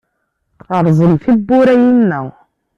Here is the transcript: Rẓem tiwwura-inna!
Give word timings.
Rẓem 0.87 1.13
tiwwura-inna! 1.23 2.21